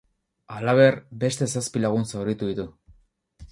[0.53, 2.69] Halaber, beste zazpi lagun zauritu ditu.